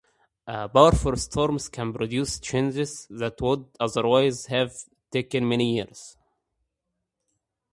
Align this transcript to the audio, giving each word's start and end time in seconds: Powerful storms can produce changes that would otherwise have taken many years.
Powerful 0.47 1.15
storms 1.17 1.69
can 1.69 1.93
produce 1.93 2.39
changes 2.39 3.05
that 3.11 3.39
would 3.39 3.65
otherwise 3.79 4.47
have 4.47 4.75
taken 5.11 5.47
many 5.47 5.75
years. 5.75 6.17